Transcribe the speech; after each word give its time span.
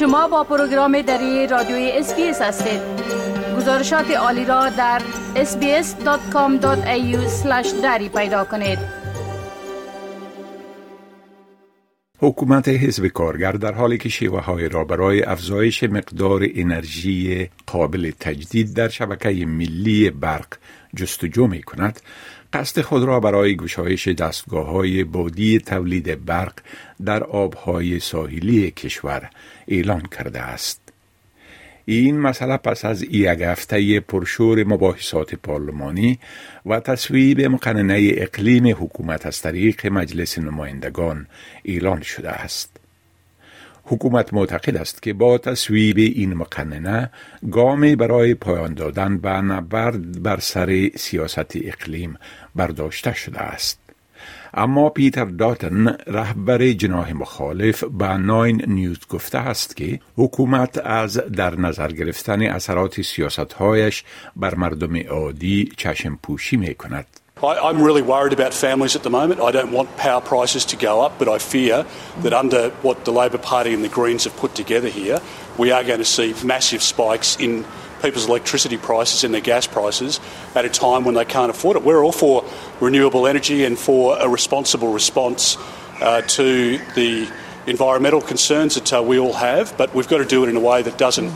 شما 0.00 0.28
با 0.28 0.44
پروگرام 0.44 1.02
دری 1.02 1.46
رادیوی 1.46 1.90
SBS 1.90 2.42
هستید. 2.42 2.80
گزارشات 3.56 4.10
عالی 4.10 4.44
را 4.44 4.68
در 4.68 5.00
sbs.com.au 5.34 7.16
دری 7.82 8.08
پیدا 8.08 8.44
کنید. 8.44 8.99
حکومت 12.22 12.68
حزب 12.68 13.06
کارگر 13.06 13.52
در 13.52 13.74
حالی 13.74 13.98
که 13.98 14.08
شیوه 14.08 14.40
های 14.40 14.68
را 14.68 14.84
برای 14.84 15.22
افزایش 15.22 15.82
مقدار 15.82 16.46
انرژی 16.54 17.48
قابل 17.66 18.10
تجدید 18.20 18.74
در 18.74 18.88
شبکه 18.88 19.46
ملی 19.46 20.10
برق 20.10 20.46
جستجو 20.96 21.46
می 21.46 21.62
کند 21.62 22.00
قصد 22.52 22.80
خود 22.80 23.02
را 23.02 23.20
برای 23.20 23.56
گشایش 23.56 24.08
دستگاه 24.08 24.66
های 24.66 25.04
بادی 25.04 25.58
تولید 25.58 26.24
برق 26.24 26.52
در 27.04 27.24
آبهای 27.24 28.00
ساحلی 28.00 28.70
کشور 28.70 29.30
اعلان 29.68 30.02
کرده 30.02 30.40
است. 30.40 30.79
این 31.90 32.20
مسئله 32.20 32.56
پس 32.56 32.84
از 32.84 33.02
یک 33.02 33.40
هفته 33.40 34.00
پرشور 34.00 34.64
مباحثات 34.64 35.34
پارلمانی 35.34 36.18
و 36.66 36.80
تصویب 36.80 37.40
مقننه 37.40 38.10
اقلیم 38.14 38.68
حکومت 38.68 39.26
از 39.26 39.42
طریق 39.42 39.86
مجلس 39.86 40.38
نمایندگان 40.38 41.26
اعلان 41.64 42.02
شده 42.02 42.30
است. 42.30 42.76
حکومت 43.84 44.34
معتقد 44.34 44.76
است 44.76 45.02
که 45.02 45.12
با 45.12 45.38
تصویب 45.38 45.96
این 45.98 46.34
مقننه 46.34 47.10
گامی 47.50 47.96
برای 47.96 48.34
پایان 48.34 48.74
دادن 48.74 49.18
به 49.18 49.30
نبرد 49.30 50.22
بر 50.22 50.40
سر 50.40 50.90
سیاست 50.96 51.56
اقلیم 51.56 52.16
برداشته 52.54 53.14
شده 53.14 53.40
است. 53.40 53.79
اما 54.54 54.88
پیتر 54.88 55.24
داتن 55.24 55.96
رهبر 56.06 56.72
جناح 56.72 57.12
مخالف 57.12 57.84
به 57.84 58.16
ناین 58.16 58.62
نیوز 58.66 58.98
گفته 59.10 59.38
است 59.38 59.76
که 59.76 60.00
حکومت 60.16 60.78
از 60.84 61.16
در 61.16 61.54
نظر 61.54 61.92
گرفتن 61.92 62.42
اثرات 62.42 63.02
سیاستهایش 63.02 64.04
بر 64.36 64.54
مردم 64.54 64.96
عادی 64.96 65.72
چشم 65.76 66.18
پوشی 66.22 66.56
می 66.56 66.74
کند. 66.74 67.06
I, 67.42 67.58
I'm 67.68 67.82
really 67.82 68.02
worried 68.02 68.34
about 68.34 68.52
families 68.52 68.96
at 68.96 69.02
the 69.02 69.10
moment. 69.10 69.40
I 69.40 69.50
don't 69.50 69.72
want 69.72 69.96
power 69.96 70.20
prices 70.20 70.64
to 70.66 70.76
go 70.76 71.00
up, 71.00 71.18
but 71.18 71.26
I 71.26 71.38
fear 71.38 71.86
that 72.22 72.34
under 72.34 72.70
what 72.82 73.04
the 73.06 73.12
Labor 73.12 73.38
Party 73.38 73.72
and 73.72 73.82
the 73.82 73.88
Greens 73.88 74.24
have 74.24 74.36
put 74.36 74.54
together 74.54 74.88
here, 74.88 75.20
we 75.56 75.70
are 75.70 75.82
going 75.82 76.00
to 76.00 76.04
see 76.04 76.34
massive 76.44 76.82
spikes 76.82 77.36
in 77.36 77.64
people's 78.02 78.26
electricity 78.28 78.76
prices 78.76 79.24
and 79.24 79.32
their 79.32 79.40
gas 79.40 79.66
prices 79.66 80.20
at 80.54 80.64
a 80.64 80.68
time 80.68 81.04
when 81.04 81.14
they 81.14 81.24
can't 81.24 81.50
afford 81.50 81.76
it. 81.76 81.82
We're 81.82 82.02
all 82.02 82.12
for 82.12 82.44
renewable 82.80 83.26
energy 83.26 83.64
and 83.64 83.78
for 83.78 84.18
a 84.18 84.28
responsible 84.28 84.92
response 84.92 85.56
uh, 86.00 86.22
to 86.22 86.78
the 86.94 87.30
environmental 87.66 88.20
concerns 88.20 88.74
that 88.74 88.92
uh, 88.92 89.02
we 89.02 89.18
all 89.18 89.34
have, 89.34 89.76
but 89.76 89.94
we've 89.94 90.08
got 90.08 90.18
to 90.18 90.24
do 90.24 90.44
it 90.44 90.48
in 90.48 90.56
a 90.56 90.60
way 90.60 90.82
that 90.82 90.98
doesn't 90.98 91.32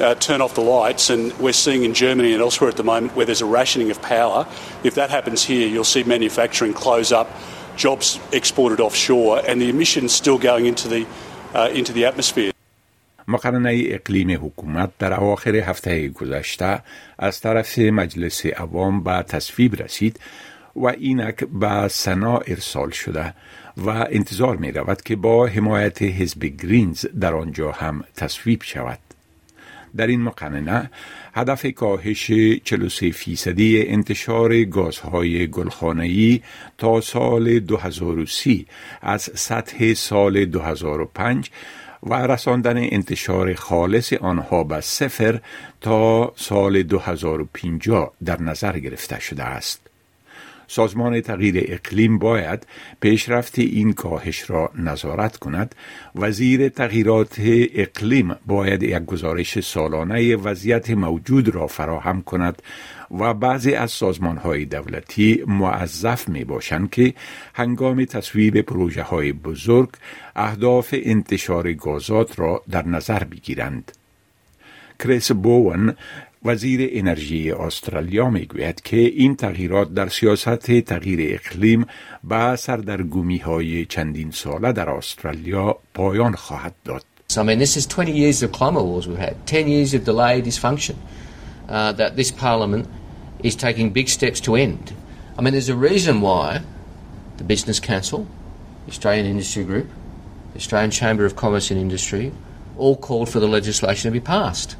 uh, 0.00 0.14
turn 0.16 0.40
off 0.40 0.54
the 0.54 0.60
lights. 0.60 1.10
And 1.10 1.32
we're 1.38 1.52
seeing 1.52 1.84
in 1.84 1.94
Germany 1.94 2.32
and 2.32 2.42
elsewhere 2.42 2.70
at 2.70 2.76
the 2.76 2.84
moment 2.84 3.16
where 3.16 3.26
there's 3.26 3.42
a 3.42 3.46
rationing 3.46 3.90
of 3.90 4.00
power. 4.00 4.46
If 4.84 4.94
that 4.94 5.10
happens 5.10 5.44
here, 5.44 5.68
you'll 5.68 5.84
see 5.84 6.04
manufacturing 6.04 6.74
close 6.74 7.12
up, 7.12 7.30
jobs 7.76 8.20
exported 8.32 8.80
offshore, 8.80 9.42
and 9.46 9.60
the 9.60 9.68
emissions 9.68 10.12
still 10.12 10.38
going 10.38 10.66
into 10.66 10.88
the, 10.88 11.06
uh, 11.54 11.70
into 11.72 11.92
the 11.92 12.04
atmosphere. 12.06 12.52
مقرنه 13.28 13.82
اقلیم 13.86 14.46
حکومت 14.46 14.90
در 14.98 15.20
اواخر 15.20 15.56
هفته 15.56 16.08
گذشته 16.08 16.82
از 17.18 17.40
طرف 17.40 17.78
مجلس 17.78 18.46
عوام 18.46 19.02
به 19.02 19.22
تصویب 19.28 19.82
رسید 19.82 20.20
و 20.76 20.86
اینک 20.86 21.44
به 21.44 21.88
سنا 21.88 22.38
ارسال 22.38 22.90
شده 22.90 23.34
و 23.76 23.90
انتظار 23.90 24.56
می 24.56 24.72
رود 24.72 25.02
که 25.02 25.16
با 25.16 25.46
حمایت 25.46 26.02
حزب 26.02 26.44
گرینز 26.44 27.06
در 27.20 27.34
آنجا 27.34 27.72
هم 27.72 28.04
تصویب 28.16 28.62
شود. 28.62 28.98
در 29.96 30.06
این 30.06 30.22
مقننه 30.22 30.90
هدف 31.34 31.66
کاهش 31.66 32.30
43 32.64 33.10
فیصدی 33.10 33.86
انتشار 33.86 34.64
گازهای 34.64 35.46
گلخانه‌ای 35.46 36.40
تا 36.78 37.00
سال 37.00 37.58
2030 37.58 38.66
از 39.02 39.30
سطح 39.34 39.94
سال 39.94 40.44
2005 40.44 41.50
و 42.02 42.14
رساندن 42.14 42.76
انتشار 42.76 43.54
خالص 43.54 44.12
آنها 44.12 44.64
به 44.64 44.80
صفر 44.80 45.40
تا 45.80 46.32
سال 46.36 46.82
2050 46.82 48.12
در 48.24 48.42
نظر 48.42 48.78
گرفته 48.78 49.20
شده 49.20 49.44
است. 49.44 49.85
سازمان 50.68 51.20
تغییر 51.20 51.64
اقلیم 51.68 52.18
باید 52.18 52.66
پیشرفت 53.00 53.58
این 53.58 53.92
کاهش 53.92 54.50
را 54.50 54.70
نظارت 54.78 55.36
کند 55.36 55.74
وزیر 56.14 56.68
تغییرات 56.68 57.34
اقلیم 57.74 58.36
باید 58.46 58.82
یک 58.82 59.04
گزارش 59.04 59.60
سالانه 59.60 60.36
وضعیت 60.36 60.90
موجود 60.90 61.48
را 61.48 61.66
فراهم 61.66 62.22
کند 62.22 62.62
و 63.10 63.34
بعضی 63.34 63.74
از 63.74 63.90
سازمان 63.90 64.36
های 64.36 64.64
دولتی 64.64 65.44
معذف 65.46 66.28
می 66.28 66.44
باشند 66.44 66.90
که 66.90 67.14
هنگام 67.54 68.04
تصویب 68.04 68.60
پروژه 68.60 69.02
های 69.02 69.32
بزرگ 69.32 69.88
اهداف 70.36 70.94
انتشار 71.02 71.72
گازات 71.72 72.38
را 72.38 72.62
در 72.70 72.86
نظر 72.86 73.24
بگیرند. 73.24 73.92
کریس 74.98 75.32
بوون 75.32 75.96
وزیر 76.44 76.90
انرژی 76.92 77.50
استرالیا 77.50 78.30
می‌گوید 78.30 78.80
که 78.80 78.96
این 78.96 79.36
تغییرات 79.36 79.94
در 79.94 80.08
سیاست 80.08 80.80
تغییر 80.80 81.34
اقلیم 81.34 81.86
به 82.24 82.56
سردرگمی 82.56 83.38
های 83.38 83.84
چندین 83.84 84.30
ساله 84.30 84.72
در 84.72 84.90
استرالیا 84.90 85.78
پایان 85.94 86.34
خواهد 86.34 86.74
داد. 86.84 87.04
So, 87.28 87.40
I 87.40 87.44
mean, 87.44 87.58
this 87.58 87.76
is 87.76 87.86
20 87.86 88.12
years 88.12 88.42
of 88.42 88.52
climate 88.52 88.84
wars 88.84 89.08
we've 89.08 89.18
had, 89.18 89.46
10 89.46 89.68
years 89.68 89.94
of 89.94 90.04
delayed 90.04 90.44
dysfunction 90.44 90.94
uh, 91.68 91.92
that 91.92 92.16
this 92.16 92.30
parliament 92.30 92.86
is 93.42 93.56
taking 93.56 93.90
big 93.90 94.08
steps 94.08 94.40
to 94.40 94.54
end. 94.54 94.92
I 95.36 95.42
mean, 95.42 95.52
there's 95.52 95.68
a 95.68 95.76
reason 95.76 96.20
why 96.20 96.60
the 97.38 97.44
Business 97.44 97.80
Council, 97.80 98.26
Australian 98.88 99.26
Industry 99.26 99.64
Group, 99.64 99.88
Australian 100.54 100.90
Chamber 100.90 101.24
of 101.26 101.36
Commerce 101.36 101.70
and 101.70 101.80
Industry 101.80 102.32
all 102.78 102.96
called 102.96 103.28
for 103.28 103.40
the 103.40 103.48
legislation 103.48 104.10
to 104.10 104.12
be 104.12 104.24
passed. 104.24 104.76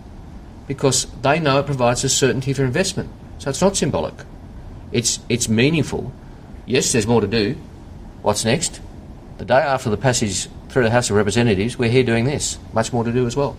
because 0.67 1.07
they 1.21 1.39
know 1.39 1.59
it 1.59 1.65
provides 1.65 2.03
a 2.03 2.09
certainty 2.09 2.53
for 2.53 2.63
investment. 2.63 3.09
So 3.39 3.49
it's 3.49 3.61
not 3.61 3.75
symbolic. 3.75 4.13
It's, 4.91 5.19
it's 5.29 5.49
meaningful. 5.49 6.11
Yes, 6.65 6.91
there's 6.91 7.07
more 7.07 7.21
to 7.21 7.27
do. 7.27 7.55
What's 8.21 8.45
next? 8.45 8.79
The 9.37 9.45
day 9.45 9.63
after 9.75 9.89
the 9.89 9.97
passage 9.97 10.47
through 10.69 10.83
the 10.83 10.91
House 10.91 11.09
of 11.09 11.15
Representatives, 11.15 11.77
we're 11.79 11.89
here 11.89 12.03
doing 12.03 12.25
this. 12.25 12.57
Much 12.73 12.93
more 12.93 13.03
to 13.03 13.11
do 13.11 13.25
as 13.27 13.35
well. 13.35 13.55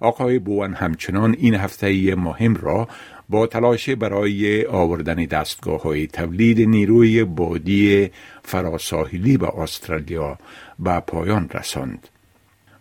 آقای 0.00 0.38
بوان 0.38 0.74
همچنان 0.74 1.36
این 1.38 1.54
هفته 1.54 2.14
مهم 2.14 2.56
را 2.56 2.88
با 3.28 3.46
تلاش 3.46 3.90
برای 3.90 4.66
آوردن 4.66 5.24
دستگاه 5.24 5.82
های 5.82 6.06
تولید 6.06 6.68
نیروی 6.68 7.24
بادی 7.24 8.10
فراساحلی 8.42 9.36
به 9.36 9.58
استرالیا 9.58 10.38
به 10.78 11.00
پایان 11.00 11.48
رساند. 11.54 12.08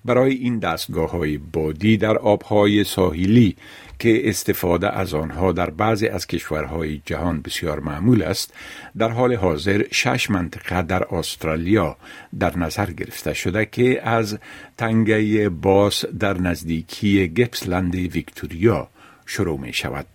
برای 0.04 0.34
این 0.34 0.58
دستگاه 0.58 1.10
های 1.10 1.38
بادی 1.38 1.96
در 1.96 2.18
آبهای 2.18 2.84
ساحلی 2.84 3.56
که 3.98 4.28
استفاده 4.28 4.90
از 4.90 5.14
آنها 5.14 5.52
در 5.52 5.70
بعضی 5.70 6.08
از 6.08 6.26
کشورهای 6.26 7.00
جهان 7.06 7.40
بسیار 7.40 7.80
معمول 7.80 8.22
است 8.22 8.54
در 8.98 9.08
حال 9.08 9.34
حاضر 9.34 9.84
شش 9.90 10.30
منطقه 10.30 10.82
در 10.82 11.14
استرالیا 11.14 11.96
در 12.38 12.58
نظر 12.58 12.90
گرفته 12.90 13.34
شده 13.34 13.66
که 13.66 14.08
از 14.08 14.38
تنگه 14.76 15.48
باس 15.48 16.04
در 16.04 16.40
نزدیکی 16.40 17.28
گپسلند 17.28 17.94
ویکتوریا 17.94 18.88
شروع 19.26 19.60
می 19.60 19.72
شود. 19.72 20.06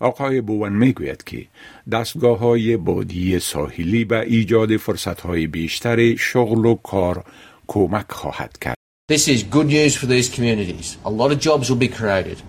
آقای 0.00 0.40
بوون 0.40 0.72
می 0.72 0.92
گوید 0.92 1.24
که 1.24 1.46
دستگاه 1.92 2.38
های 2.38 2.76
بادی 2.76 3.38
ساحلی 3.38 4.04
به 4.04 4.20
ایجاد 4.20 4.76
فرصت 4.76 5.20
های 5.20 5.46
بیشتر 5.46 6.16
شغل 6.16 6.66
و 6.66 6.74
کار 6.74 7.24
کمک 7.66 8.06
خواهد 8.12 8.58
کرد. 8.58 8.79
This 9.10 9.26
is 9.26 9.42
good 9.42 9.66
news 9.66 9.96
for 9.96 10.06
these 10.06 10.28
communities. 10.28 10.96
A 11.04 11.10
lot 11.10 11.32
of 11.32 11.40
jobs 11.40 11.68
will 11.68 11.76
be 11.76 11.88
created. 11.88 12.40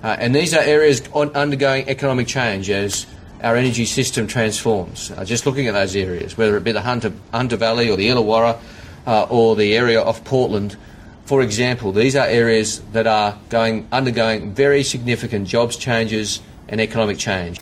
Uh, 0.00 0.14
and 0.16 0.32
these 0.32 0.54
are 0.54 0.60
areas 0.60 1.02
undergoing 1.12 1.88
economic 1.88 2.28
change 2.28 2.70
as 2.70 3.04
our 3.42 3.56
energy 3.56 3.84
system 3.84 4.28
transforms. 4.28 5.10
Uh, 5.10 5.24
just 5.24 5.44
looking 5.44 5.66
at 5.66 5.72
those 5.72 5.96
areas, 5.96 6.38
whether 6.38 6.56
it 6.56 6.62
be 6.62 6.70
the 6.70 6.82
Hunter, 6.82 7.12
Hunter 7.32 7.56
Valley 7.56 7.90
or 7.90 7.96
the 7.96 8.06
Illawarra 8.06 8.60
uh, 9.08 9.24
or 9.24 9.56
the 9.56 9.74
area 9.76 10.00
of 10.00 10.22
Portland, 10.22 10.76
for 11.24 11.42
example, 11.42 11.90
these 11.90 12.14
are 12.14 12.28
areas 12.28 12.78
that 12.92 13.08
are 13.08 13.36
going, 13.48 13.88
undergoing 13.90 14.54
very 14.54 14.84
significant 14.84 15.48
jobs 15.48 15.76
changes 15.76 16.40
and 16.68 16.80
economic 16.80 17.18
change. 17.18 17.58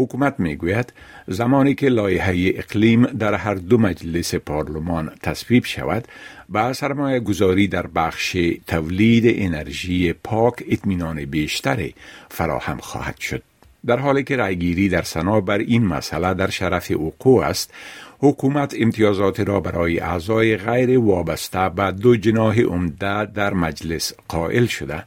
حکومت 0.00 0.34
می‌گوید 0.40 0.92
زمانی 1.28 1.74
که 1.74 1.88
لایحه 1.88 2.52
اقلیم 2.56 3.06
در 3.06 3.34
هر 3.34 3.54
دو 3.54 3.78
مجلس 3.78 4.34
پارلمان 4.34 5.10
تصویب 5.22 5.64
شود 5.64 6.08
با 6.48 6.72
سرمایه 6.72 7.20
گذاری 7.20 7.68
در 7.68 7.86
بخش 7.86 8.36
تولید 8.66 9.24
انرژی 9.26 10.12
پاک 10.12 10.54
اطمینان 10.68 11.24
بیشتری 11.24 11.94
فراهم 12.28 12.78
خواهد 12.78 13.20
شد. 13.20 13.42
در 13.86 13.98
حالی 13.98 14.24
که 14.24 14.36
رأیگیری 14.36 14.88
در 14.88 15.02
سنا 15.02 15.40
بر 15.40 15.58
این 15.58 15.86
مسئله 15.86 16.34
در 16.34 16.50
شرف 16.50 16.90
وقوع 16.90 17.44
است 17.44 17.74
حکومت 18.18 18.74
امتیازات 18.78 19.40
را 19.40 19.60
برای 19.60 20.00
اعضای 20.00 20.56
غیر 20.56 20.98
وابسته 20.98 21.68
به 21.68 21.90
دو 21.90 22.16
جناح 22.16 22.60
عمده 22.60 23.24
در 23.24 23.54
مجلس 23.54 24.12
قائل 24.28 24.66
شده 24.66 25.04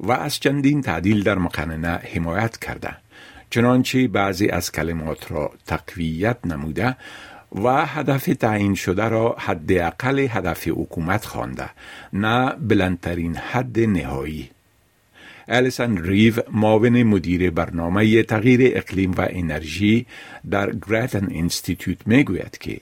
و 0.00 0.12
از 0.12 0.40
چندین 0.40 0.80
تعدیل 0.82 1.22
در 1.22 1.38
مقننه 1.38 1.88
حمایت 1.88 2.56
کرده 2.58 3.03
چنانچه 3.54 4.08
بعضی 4.08 4.48
از 4.48 4.72
کلمات 4.72 5.32
را 5.32 5.52
تقویت 5.66 6.36
نموده 6.44 6.96
و 7.52 7.86
هدف 7.86 8.24
تعیین 8.24 8.74
شده 8.74 9.08
را 9.08 9.36
حداقل 9.38 10.18
هدف 10.30 10.68
حکومت 10.68 11.24
خوانده 11.24 11.70
نه 12.12 12.50
بلندترین 12.50 13.36
حد 13.36 13.80
نهایی 13.80 14.50
الیسن 15.48 15.96
ریو 16.02 16.34
معاون 16.52 17.02
مدیر 17.02 17.50
برنامه 17.50 18.22
تغییر 18.22 18.72
اقلیم 18.76 19.12
و 19.12 19.26
انرژی 19.30 20.06
در 20.50 20.72
گراتن 20.72 21.28
انستیتوت 21.30 21.98
می‌گوید 22.06 22.58
که 22.58 22.80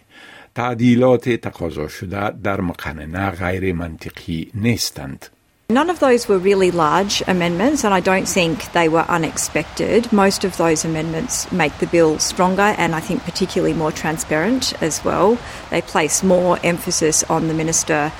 تعدیلات 0.54 1.28
تقاضا 1.28 1.88
شده 1.88 2.30
در 2.30 2.60
مقننه 2.60 3.30
غیر 3.30 3.74
منطقی 3.74 4.50
نیستند. 4.54 5.26
None 5.72 5.88
of 5.88 6.00
those 6.00 6.28
were 6.28 6.36
really 6.36 6.70
large 6.70 7.22
amendments, 7.26 7.82
and 7.82 7.94
I 7.94 8.00
don't 8.00 8.28
think 8.28 8.70
they 8.72 8.90
were 8.90 9.06
unexpected. 9.08 10.12
Most 10.12 10.44
of 10.44 10.58
those 10.58 10.84
amendments 10.84 11.50
make 11.50 11.78
the 11.78 11.86
bill 11.86 12.19
stronger 12.19 12.74
and 12.76 12.94
I 12.94 13.00
think 13.00 13.24
particularly 13.24 13.72
more 13.72 13.90
transparent 13.90 14.74
as 14.82 15.02
well. 15.02 15.38
They 15.70 15.80
place 15.80 16.22
more 16.22 16.58
emphasis 16.62 17.24
on 17.24 17.48
the 17.48 17.54
minister 17.54 18.12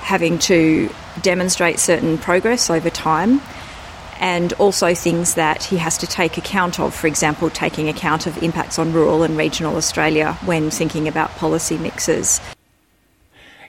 having 0.00 0.38
to 0.38 0.88
demonstrate 1.20 1.78
certain 1.78 2.16
progress 2.16 2.70
over 2.70 2.88
time 2.88 3.42
and 4.18 4.54
also 4.54 4.94
things 4.94 5.34
that 5.34 5.62
he 5.64 5.76
has 5.76 5.98
to 5.98 6.06
take 6.06 6.38
account 6.38 6.80
of, 6.80 6.94
for 6.94 7.06
example, 7.06 7.50
taking 7.50 7.90
account 7.90 8.26
of 8.26 8.42
impacts 8.42 8.78
on 8.78 8.94
rural 8.94 9.24
and 9.24 9.36
regional 9.36 9.76
Australia 9.76 10.38
when 10.46 10.70
thinking 10.70 11.06
about 11.06 11.28
policy 11.32 11.76
mixes. 11.76 12.40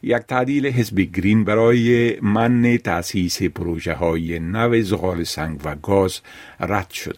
یک 0.04 0.18
تعدیل 0.18 0.68
حزب 0.68 1.00
گرین 1.00 1.44
برای 1.44 2.20
من 2.22 2.78
تأسیس 2.78 3.44
پروژه 3.44 3.94
های 3.94 4.40
نو 4.40 4.82
زغال 4.82 5.24
سنگ 5.24 5.60
و 5.64 5.76
گاز 5.76 6.20
رد 6.60 6.90
شد. 6.90 7.18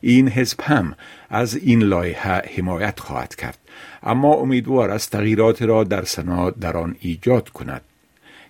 این 0.00 0.28
حزب 0.28 0.60
هم 0.60 0.94
از 1.30 1.56
این 1.56 1.82
لایحه 1.82 2.42
حمایت 2.56 3.00
خواهد 3.00 3.34
کرد 3.34 3.58
اما 4.02 4.34
امیدوار 4.34 4.90
است 4.90 5.10
تغییرات 5.10 5.62
را 5.62 5.84
در 5.84 6.04
سنا 6.04 6.50
در 6.50 6.76
آن 6.76 6.96
ایجاد 7.00 7.48
کند 7.48 7.82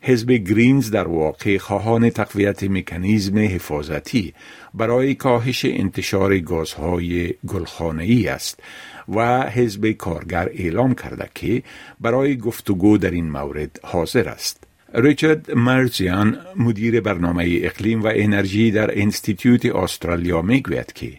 حزب 0.07 0.33
گرینز 0.33 0.91
در 0.91 1.09
واقع 1.09 1.59
خواهان 1.59 2.11
تقویت 2.11 2.65
مکانیزم 2.65 3.39
حفاظتی 3.39 4.35
برای 4.75 5.15
کاهش 5.15 5.65
انتشار 5.65 6.39
گازهای 6.39 7.35
گلخانه‌ای 7.47 8.29
است 8.29 8.61
و 9.09 9.51
حزب 9.51 9.91
کارگر 9.91 10.49
اعلام 10.55 10.95
کرده 10.95 11.29
که 11.35 11.63
برای 12.01 12.37
گفتگو 12.37 12.99
در 12.99 13.11
این 13.11 13.31
مورد 13.31 13.81
حاضر 13.83 14.29
است. 14.29 14.65
ریچارد 14.95 15.51
مرزیان 15.51 16.39
مدیر 16.57 17.01
برنامه 17.01 17.61
اقلیم 17.63 18.03
و 18.03 18.11
انرژی 18.15 18.71
در 18.71 19.01
انستیتیوت 19.01 19.67
استرالیا 19.67 20.43
می‌گوید 20.43 20.93
که 20.93 21.13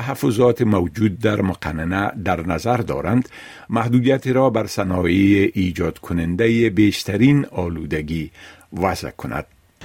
تحفظات 0.00 0.62
موجود 0.62 1.18
در 1.18 1.40
مقننه 1.40 2.12
در 2.24 2.46
نظر 2.46 2.76
دارند 2.76 3.28
محدودیت 3.70 4.26
را 4.26 4.50
بر 4.50 4.66
صنایع 4.66 5.50
ایجاد 5.54 5.98
کننده 5.98 6.70
بیشترین 6.70 7.46
آلودگی 7.46 8.30
وضع 8.72 9.10
کند. 9.10 9.44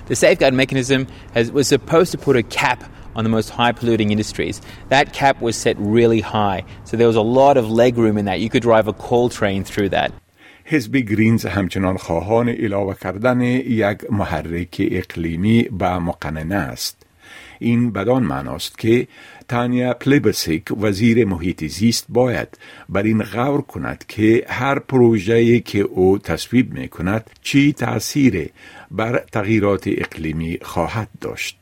The 0.10 0.16
safeguard 0.16 0.54
mechanism 0.54 1.08
has, 1.36 1.52
was 1.52 1.68
supposed 1.68 2.12
to 2.12 2.18
put 2.18 2.36
a 2.36 2.44
cap 2.44 2.80
on 3.16 3.24
the 3.24 3.34
most 3.38 3.50
high 3.60 3.74
polluting 3.80 4.10
industries. 4.16 4.56
That 4.90 5.06
cap 5.14 5.36
was 5.48 5.56
set 5.66 5.76
really 5.98 6.22
high, 6.38 6.60
so 6.88 6.92
there 6.98 7.10
was 7.14 7.20
a 7.26 7.28
lot 7.42 7.56
of 7.62 7.66
leg 7.82 7.94
room 8.04 8.18
in 8.22 8.26
that. 8.30 8.40
You 8.44 8.50
could 8.54 8.66
drive 8.70 8.88
a 8.94 8.96
coal 9.08 9.28
train 9.40 9.60
through 9.72 9.90
that. 9.98 10.12
حزب 10.66 10.98
گرینز 10.98 11.46
همچنان 11.46 11.98
خواهان 11.98 12.50
علاوه 12.50 12.96
کردن 12.96 13.42
یک 13.42 14.12
محرک 14.12 14.88
اقلیمی 14.92 15.64
به 15.64 15.98
مقننه 15.98 16.56
است. 16.56 17.06
این 17.60 17.92
بدان 17.92 18.24
معناست 18.24 18.78
که 18.78 19.08
تانیا 19.48 19.94
پلیبسیک 19.94 20.64
وزیر 20.82 21.26
محیط 21.26 21.66
زیست 21.66 22.06
باید 22.10 22.48
بر 22.90 23.04
این 23.04 23.24
غور 23.24 23.62
کند 23.62 24.06
که 24.08 24.46
هر 24.48 24.80
پروژه‌ای 24.80 25.60
که 25.60 25.80
او 25.80 26.18
تصویب 26.18 26.74
می 26.74 26.88
کند 26.88 27.30
چی 27.42 27.74
تأثیر 27.74 28.50
بر 28.92 29.24
تغییرات 29.32 29.84
اقلیمی 29.88 30.58
خواهد 30.62 31.10
داشت. 31.22 31.58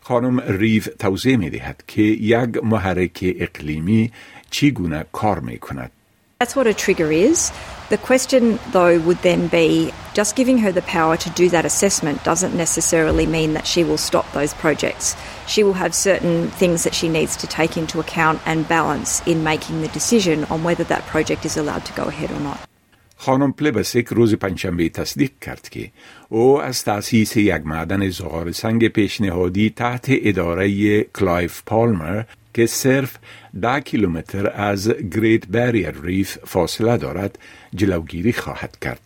خانم 0.00 0.40
ریف 0.46 0.88
توضیح 0.98 1.36
می 1.36 1.50
دهد 1.50 1.82
که 1.86 2.02
یک 2.02 2.64
محرک 2.64 3.34
اقلیمی 3.38 4.12
چگونه 4.50 5.04
کار 5.12 5.40
می 5.40 5.58
کند. 5.58 5.90
That's 6.39 6.55
what 6.55 6.65
a 6.65 6.73
trigger 6.73 7.11
is. 7.11 7.51
The 7.89 7.97
question, 7.97 8.57
though, 8.71 8.99
would 8.99 9.21
then 9.21 9.47
be 9.47 9.93
just 10.13 10.35
giving 10.35 10.57
her 10.59 10.71
the 10.71 10.81
power 10.81 11.15
to 11.17 11.29
do 11.31 11.49
that 11.49 11.65
assessment 11.65 12.23
doesn't 12.23 12.55
necessarily 12.55 13.25
mean 13.25 13.53
that 13.53 13.67
she 13.67 13.83
will 13.83 13.97
stop 13.97 14.31
those 14.31 14.53
projects. 14.53 15.15
She 15.45 15.63
will 15.63 15.73
have 15.73 15.93
certain 15.93 16.47
things 16.49 16.83
that 16.83 16.95
she 16.95 17.09
needs 17.09 17.35
to 17.37 17.47
take 17.47 17.77
into 17.77 17.99
account 17.99 18.41
and 18.45 18.67
balance 18.67 19.21
in 19.27 19.43
making 19.43 19.81
the 19.81 19.87
decision 19.89 20.45
on 20.45 20.63
whether 20.63 20.83
that 20.85 21.03
project 21.05 21.45
is 21.45 21.57
allowed 21.57 21.85
to 21.85 21.93
go 21.93 22.05
ahead 22.05 22.31
or 22.31 22.39
not. 22.39 22.59
خانم 23.17 23.51
پلبسک 23.51 24.07
روز 24.07 24.35
پنجشنبه 24.35 24.89
تصدیق 24.89 25.31
کرد 25.41 25.69
که 25.69 25.91
او 26.29 26.61
از 26.61 26.83
تأسیس 26.83 27.37
یک 27.37 27.61
معدن 27.65 28.09
زغال 28.09 28.51
سنگ 28.51 28.87
پیشنهادی 28.87 29.69
تحت 29.69 30.05
اداره 30.09 31.03
کلایف 31.03 31.61
پالمر 31.65 32.23
که 32.56 32.66
صرف 32.66 33.18
ده 33.62 33.80
کیلومتر 33.80 34.52
از 34.54 34.88
Great 34.88 35.46
Barrier 35.46 35.94
Reef 36.02 36.38
فاصله 36.44 36.96
دارد 36.96 37.38
جلوگیری 37.74 38.32
خواهد 38.32 38.78
کرد. 38.78 39.00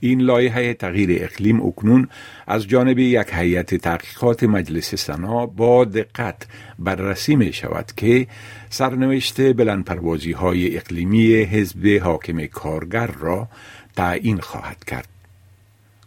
این 0.00 0.20
لایحه 0.20 0.74
تغییر 0.74 1.24
اقلیم 1.24 1.60
اکنون 1.62 2.08
از 2.46 2.68
جانب 2.68 2.98
یک 2.98 3.26
هیئت 3.32 3.74
تحقیقات 3.74 4.44
مجلس 4.44 4.94
سنا 4.94 5.46
با 5.46 5.84
دقت 5.84 6.46
بررسی 6.78 7.36
می 7.36 7.52
شود 7.52 7.92
که 7.96 8.26
سرنوشت 8.70 9.52
بلندپروازی 9.52 10.32
های 10.32 10.76
اقلیمی 10.76 11.34
حزب 11.34 12.00
حاکم 12.02 12.46
کارگر 12.46 13.06
را 13.06 13.48
تعیین 13.96 14.40
خواهد 14.40 14.84
کرد. 14.84 15.08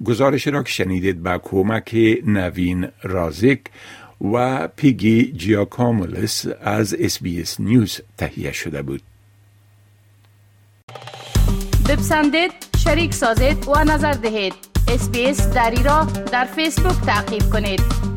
گزارش 0.04 0.48
را 0.48 0.64
که 0.64 0.72
شنیدید 0.72 1.24
با 1.24 1.38
کمک 1.38 1.96
نوین 2.26 2.88
رازک 3.04 3.60
و 4.22 4.68
پیگی 4.68 5.32
جیاکامولس 5.32 6.46
از 6.62 6.94
SBS 7.00 7.60
News 7.60 8.00
تهیه 8.18 8.52
شده 8.52 8.82
بود. 8.82 9.02
بپسندید، 11.90 12.52
شریک 12.78 13.14
سازید 13.14 13.68
و 13.68 13.84
نظر 13.84 14.12
دهید. 14.12 14.54
اسپیس 14.88 15.48
دری 15.48 15.84
را 15.84 16.08
در 16.32 16.46
فیسبوک 16.46 17.06
تعقیب 17.06 17.50
کنید. 17.50 18.13